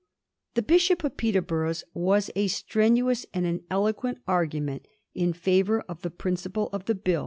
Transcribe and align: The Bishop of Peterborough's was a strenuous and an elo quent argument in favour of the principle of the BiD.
The 0.55 0.63
Bishop 0.63 1.03
of 1.03 1.15
Peterborough's 1.15 1.83
was 1.93 2.31
a 2.35 2.47
strenuous 2.47 3.27
and 3.35 3.45
an 3.45 3.61
elo 3.69 3.93
quent 3.93 4.17
argument 4.27 4.87
in 5.13 5.31
favour 5.31 5.81
of 5.81 6.01
the 6.01 6.09
principle 6.09 6.69
of 6.73 6.85
the 6.85 6.95
BiD. 6.95 7.19